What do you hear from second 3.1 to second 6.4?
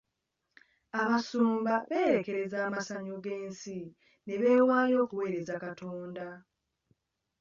g'ensi ne beewaayo okuweereza Katonda.